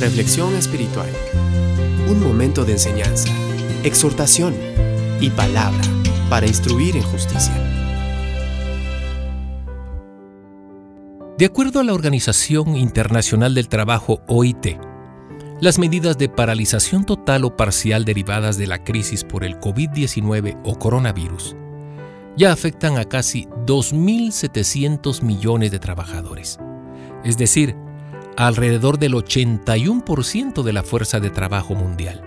[0.00, 1.08] Reflexión espiritual.
[2.08, 3.28] Un momento de enseñanza,
[3.82, 4.54] exhortación
[5.20, 5.82] y palabra
[6.30, 7.52] para instruir en justicia.
[11.36, 14.78] De acuerdo a la Organización Internacional del Trabajo OIT,
[15.60, 20.78] las medidas de paralización total o parcial derivadas de la crisis por el COVID-19 o
[20.78, 21.56] coronavirus
[22.36, 26.60] ya afectan a casi 2.700 millones de trabajadores,
[27.24, 27.74] es decir,
[28.46, 32.22] alrededor del 81% de la fuerza de trabajo mundial.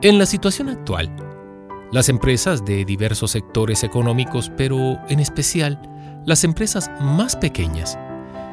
[0.00, 1.14] En la situación actual,
[1.92, 5.78] las empresas de diversos sectores económicos, pero en especial
[6.24, 7.98] las empresas más pequeñas,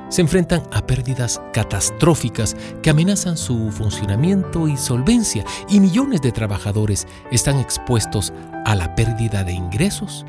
[0.09, 7.07] se enfrentan a pérdidas catastróficas que amenazan su funcionamiento y solvencia y millones de trabajadores
[7.31, 8.33] están expuestos
[8.65, 10.25] a la pérdida de ingresos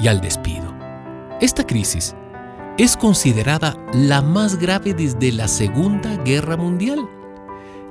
[0.00, 0.74] y al despido.
[1.40, 2.16] Esta crisis
[2.76, 7.08] es considerada la más grave desde la Segunda Guerra Mundial,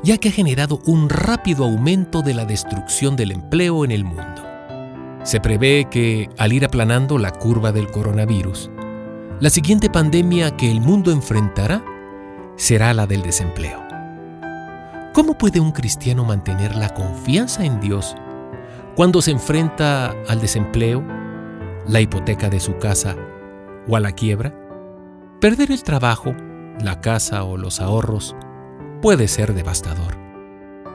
[0.04, 4.44] ya que ha generado un rápido aumento de la destrucción del empleo en el mundo.
[5.24, 8.70] Se prevé que, al ir aplanando la curva del coronavirus,
[9.40, 11.84] la siguiente pandemia que el mundo enfrentará
[12.58, 13.82] será la del desempleo.
[15.14, 18.16] ¿Cómo puede un cristiano mantener la confianza en Dios
[18.96, 21.04] cuando se enfrenta al desempleo,
[21.88, 23.16] la hipoteca de su casa
[23.88, 24.63] o a la quiebra?
[25.44, 26.34] Perder el trabajo,
[26.80, 28.34] la casa o los ahorros
[29.02, 30.18] puede ser devastador.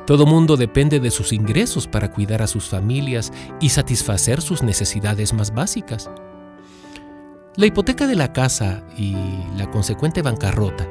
[0.07, 5.35] Todo mundo depende de sus ingresos para cuidar a sus familias y satisfacer sus necesidades
[5.35, 6.11] más básicas.
[7.57, 9.15] La hipoteca de la casa y
[9.59, 10.89] la consecuente bancarrota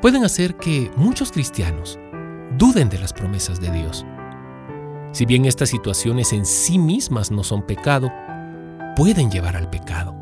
[0.00, 1.98] pueden hacer que muchos cristianos
[2.56, 4.06] duden de las promesas de Dios.
[5.10, 8.12] Si bien estas situaciones en sí mismas no son pecado,
[8.94, 10.15] pueden llevar al pecado.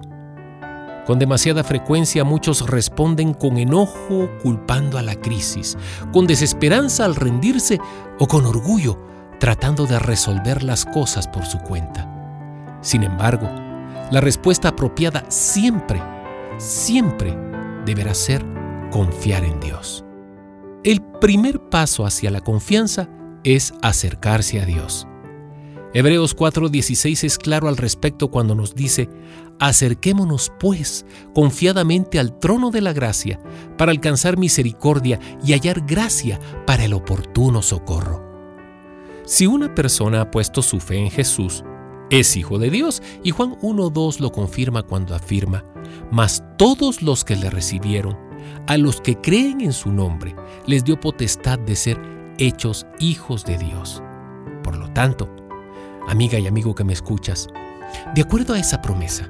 [1.06, 5.76] Con demasiada frecuencia muchos responden con enojo culpando a la crisis,
[6.12, 7.78] con desesperanza al rendirse
[8.18, 8.98] o con orgullo
[9.38, 12.10] tratando de resolver las cosas por su cuenta.
[12.80, 13.48] Sin embargo,
[14.10, 16.00] la respuesta apropiada siempre,
[16.58, 17.36] siempre
[17.84, 18.44] deberá ser
[18.90, 20.04] confiar en Dios.
[20.84, 23.08] El primer paso hacia la confianza
[23.42, 25.06] es acercarse a Dios.
[25.96, 29.08] Hebreos 4:16 es claro al respecto cuando nos dice,
[29.60, 33.40] acerquémonos pues confiadamente al trono de la gracia
[33.78, 38.24] para alcanzar misericordia y hallar gracia para el oportuno socorro.
[39.24, 41.62] Si una persona ha puesto su fe en Jesús,
[42.10, 45.64] es hijo de Dios y Juan 1.2 lo confirma cuando afirma,
[46.10, 48.18] mas todos los que le recibieron,
[48.66, 50.34] a los que creen en su nombre,
[50.66, 52.00] les dio potestad de ser
[52.38, 54.02] hechos hijos de Dios.
[54.62, 55.43] Por lo tanto,
[56.08, 57.48] amiga y amigo que me escuchas,
[58.14, 59.28] de acuerdo a esa promesa,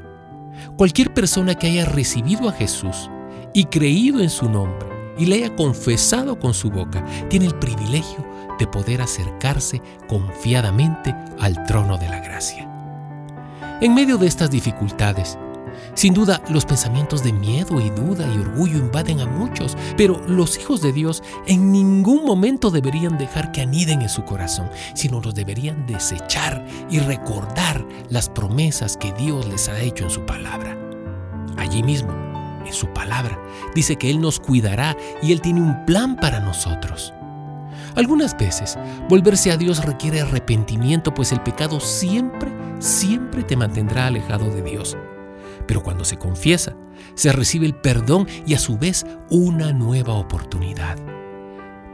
[0.76, 3.10] cualquier persona que haya recibido a Jesús
[3.52, 8.24] y creído en su nombre y le haya confesado con su boca, tiene el privilegio
[8.58, 12.68] de poder acercarse confiadamente al trono de la gracia.
[13.80, 15.38] En medio de estas dificultades,
[15.94, 20.58] sin duda, los pensamientos de miedo y duda y orgullo invaden a muchos, pero los
[20.58, 25.34] hijos de Dios en ningún momento deberían dejar que aniden en su corazón, sino los
[25.34, 30.78] deberían desechar y recordar las promesas que Dios les ha hecho en su palabra.
[31.56, 32.12] Allí mismo,
[32.64, 33.38] en su palabra,
[33.74, 37.12] dice que Él nos cuidará y Él tiene un plan para nosotros.
[37.94, 38.76] Algunas veces,
[39.08, 44.96] volverse a Dios requiere arrepentimiento, pues el pecado siempre, siempre te mantendrá alejado de Dios.
[45.66, 46.76] Pero cuando se confiesa,
[47.14, 50.96] se recibe el perdón y a su vez una nueva oportunidad.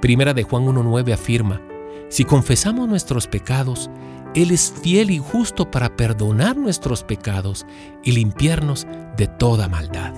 [0.01, 1.61] Primera de Juan 1.9 afirma,
[2.09, 3.91] si confesamos nuestros pecados,
[4.35, 7.67] Él es fiel y justo para perdonar nuestros pecados
[8.03, 8.87] y limpiarnos
[9.17, 10.13] de toda maldad.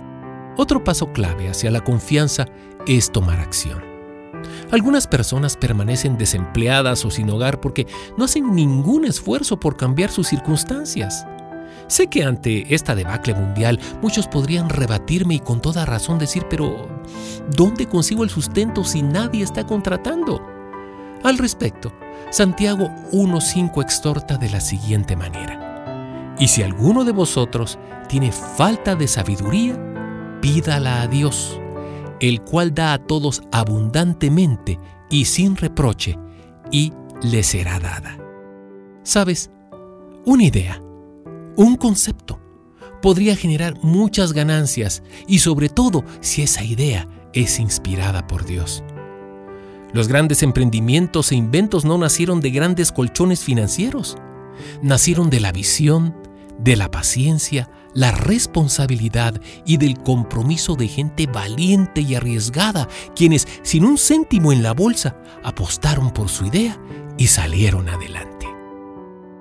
[0.56, 2.46] Otro paso clave hacia la confianza
[2.86, 3.82] es tomar acción.
[4.70, 7.86] Algunas personas permanecen desempleadas o sin hogar porque
[8.16, 11.26] no hacen ningún esfuerzo por cambiar sus circunstancias.
[11.92, 16.88] Sé que ante esta debacle mundial muchos podrían rebatirme y con toda razón decir, pero
[17.54, 20.40] ¿dónde consigo el sustento si nadie está contratando?
[21.22, 21.92] Al respecto,
[22.30, 26.34] Santiago 1.5 exhorta de la siguiente manera.
[26.38, 27.78] Y si alguno de vosotros
[28.08, 29.78] tiene falta de sabiduría,
[30.40, 31.60] pídala a Dios,
[32.20, 34.78] el cual da a todos abundantemente
[35.10, 36.18] y sin reproche,
[36.70, 38.16] y le será dada.
[39.02, 39.50] ¿Sabes?
[40.24, 40.81] Una idea
[41.56, 42.40] un concepto
[43.00, 48.82] podría generar muchas ganancias y sobre todo si esa idea es inspirada por Dios.
[49.92, 54.16] Los grandes emprendimientos e inventos no nacieron de grandes colchones financieros,
[54.80, 56.16] nacieron de la visión,
[56.58, 63.84] de la paciencia, la responsabilidad y del compromiso de gente valiente y arriesgada, quienes, sin
[63.84, 66.80] un céntimo en la bolsa, apostaron por su idea
[67.18, 68.46] y salieron adelante.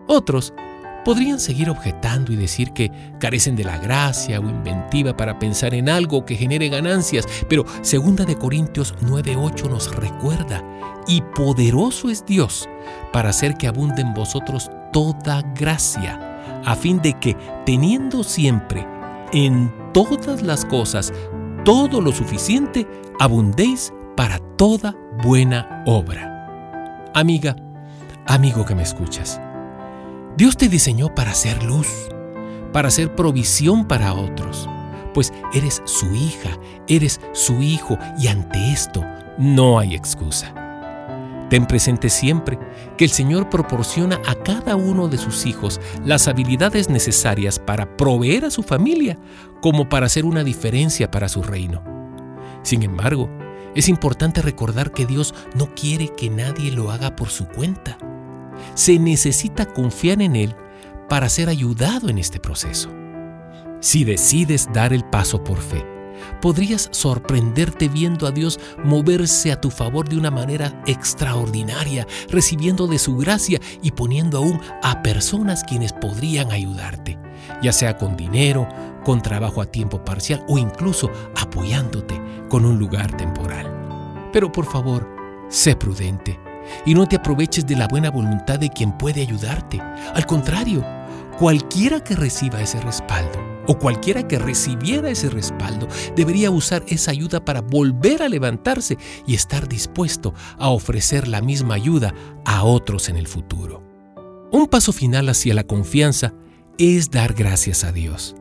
[0.08, 0.54] Otros
[1.04, 5.90] podrían seguir objetando y decir que carecen de la gracia o inventiva para pensar en
[5.90, 10.64] algo que genere ganancias, pero 2 de Corintios 9:8 nos recuerda,
[11.08, 12.70] y poderoso es Dios
[13.12, 16.20] para hacer que abunde en vosotros toda gracia
[16.66, 18.86] a fin de que, teniendo siempre
[19.34, 21.12] en todas las cosas
[21.66, 22.88] todo lo suficiente,
[23.20, 27.10] abundéis para toda buena obra.
[27.14, 27.56] Amiga,
[28.28, 29.40] amigo que me escuchas,
[30.38, 31.88] Dios te diseñó para ser luz,
[32.72, 34.70] para ser provisión para otros,
[35.14, 36.58] pues eres su hija,
[36.88, 39.04] eres su hijo y ante esto
[39.38, 40.54] no hay excusa.
[41.50, 42.58] Ten presente siempre
[42.98, 48.46] que el Señor proporciona a cada uno de sus hijos las habilidades necesarias para proveer
[48.46, 49.20] a su familia
[49.62, 51.84] como para hacer una diferencia para su reino.
[52.64, 53.30] Sin embargo,
[53.76, 57.98] es importante recordar que Dios no quiere que nadie lo haga por su cuenta.
[58.74, 60.56] Se necesita confiar en Él
[61.10, 62.90] para ser ayudado en este proceso.
[63.82, 65.84] Si decides dar el paso por fe,
[66.42, 73.00] podrías sorprenderte viendo a Dios moverse a tu favor de una manera extraordinaria, recibiendo de
[73.00, 77.18] su gracia y poniendo aún a personas quienes podrían ayudarte,
[77.62, 78.68] ya sea con dinero,
[79.04, 84.30] con trabajo a tiempo parcial o incluso apoyándote con un lugar temporal.
[84.32, 85.08] Pero por favor,
[85.50, 86.40] sé prudente
[86.86, 89.82] y no te aproveches de la buena voluntad de quien puede ayudarte.
[90.14, 90.86] Al contrario,
[91.38, 97.44] cualquiera que reciba ese respaldo, o cualquiera que recibiera ese respaldo debería usar esa ayuda
[97.44, 102.14] para volver a levantarse y estar dispuesto a ofrecer la misma ayuda
[102.46, 103.84] a otros en el futuro.
[104.52, 106.34] Un paso final hacia la confianza
[106.78, 108.36] es dar gracias a Dios.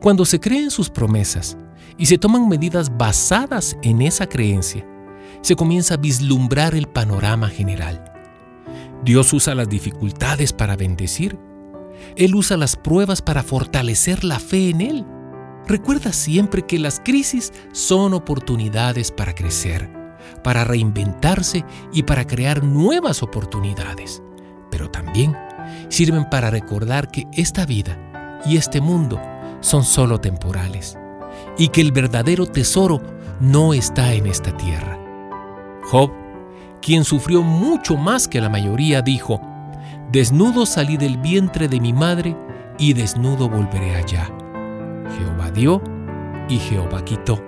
[0.00, 1.56] Cuando se creen sus promesas
[1.96, 4.86] y se toman medidas basadas en esa creencia,
[5.42, 8.12] se comienza a vislumbrar el panorama general.
[9.04, 11.38] Dios usa las dificultades para bendecir
[12.16, 15.06] él usa las pruebas para fortalecer la fe en Él.
[15.66, 19.90] Recuerda siempre que las crisis son oportunidades para crecer,
[20.44, 24.22] para reinventarse y para crear nuevas oportunidades.
[24.70, 25.36] Pero también
[25.88, 29.20] sirven para recordar que esta vida y este mundo
[29.60, 30.96] son solo temporales
[31.58, 33.02] y que el verdadero tesoro
[33.40, 35.05] no está en esta tierra.
[35.90, 36.10] Job,
[36.82, 39.40] quien sufrió mucho más que la mayoría, dijo,
[40.10, 42.36] Desnudo salí del vientre de mi madre
[42.78, 44.30] y desnudo volveré allá.
[45.16, 45.82] Jehová dio
[46.48, 47.44] y Jehová quitó.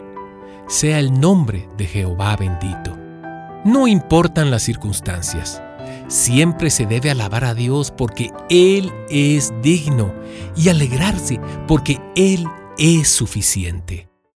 [0.67, 2.97] Sea el nombre de Jehová bendito.
[3.65, 5.63] No importan las circunstancias.
[6.09, 10.13] Siempre se debe alabar a Dios porque Él es digno
[10.57, 12.47] y alegrarse porque Él
[12.77, 14.08] es suficiente.